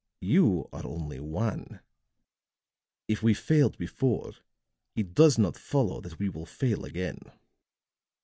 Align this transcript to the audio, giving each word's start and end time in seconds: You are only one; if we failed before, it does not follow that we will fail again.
You 0.23 0.67
are 0.73 0.83
only 0.83 1.19
one; 1.19 1.79
if 3.07 3.21
we 3.21 3.35
failed 3.35 3.77
before, 3.77 4.33
it 4.95 5.13
does 5.13 5.37
not 5.37 5.55
follow 5.55 6.01
that 6.01 6.17
we 6.17 6.27
will 6.27 6.47
fail 6.47 6.85
again. 6.85 7.19